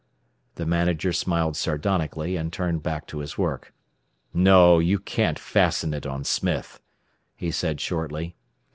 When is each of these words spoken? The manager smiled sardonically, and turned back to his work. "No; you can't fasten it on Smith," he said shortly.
The 0.55 0.65
manager 0.65 1.13
smiled 1.13 1.55
sardonically, 1.55 2.35
and 2.35 2.51
turned 2.51 2.81
back 2.81 3.05
to 3.05 3.19
his 3.19 3.37
work. 3.37 3.71
"No; 4.33 4.79
you 4.79 4.97
can't 4.97 5.37
fasten 5.37 5.93
it 5.93 6.07
on 6.07 6.23
Smith," 6.23 6.81
he 7.35 7.51
said 7.51 7.79
shortly. 7.79 8.35